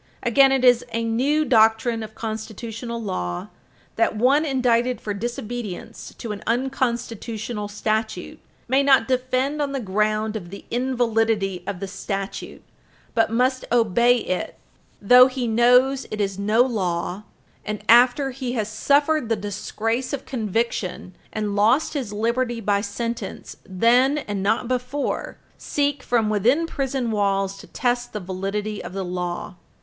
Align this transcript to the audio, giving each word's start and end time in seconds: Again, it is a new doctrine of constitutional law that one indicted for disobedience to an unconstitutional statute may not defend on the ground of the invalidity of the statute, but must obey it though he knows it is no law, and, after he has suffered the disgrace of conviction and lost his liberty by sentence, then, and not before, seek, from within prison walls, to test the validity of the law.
Again, 0.23 0.51
it 0.51 0.65
is 0.65 0.83
a 0.93 1.03
new 1.03 1.45
doctrine 1.45 2.01
of 2.01 2.15
constitutional 2.15 2.99
law 2.99 3.49
that 3.97 4.15
one 4.15 4.45
indicted 4.45 4.99
for 4.99 5.13
disobedience 5.13 6.15
to 6.17 6.31
an 6.31 6.41
unconstitutional 6.47 7.67
statute 7.67 8.39
may 8.67 8.81
not 8.81 9.07
defend 9.07 9.61
on 9.61 9.73
the 9.73 9.79
ground 9.79 10.35
of 10.35 10.49
the 10.49 10.65
invalidity 10.71 11.63
of 11.67 11.79
the 11.79 11.87
statute, 11.87 12.63
but 13.13 13.29
must 13.29 13.63
obey 13.71 14.15
it 14.17 14.57
though 14.99 15.27
he 15.27 15.47
knows 15.47 16.07
it 16.09 16.19
is 16.19 16.39
no 16.39 16.63
law, 16.63 17.21
and, 17.63 17.83
after 17.87 18.31
he 18.31 18.53
has 18.53 18.67
suffered 18.67 19.29
the 19.29 19.35
disgrace 19.35 20.13
of 20.13 20.25
conviction 20.25 21.15
and 21.31 21.55
lost 21.55 21.93
his 21.93 22.11
liberty 22.11 22.59
by 22.59 22.81
sentence, 22.81 23.55
then, 23.69 24.17
and 24.17 24.41
not 24.41 24.67
before, 24.67 25.37
seek, 25.59 26.01
from 26.01 26.27
within 26.27 26.65
prison 26.65 27.11
walls, 27.11 27.55
to 27.59 27.67
test 27.67 28.13
the 28.13 28.19
validity 28.19 28.83
of 28.83 28.93
the 28.93 29.05
law. 29.05 29.57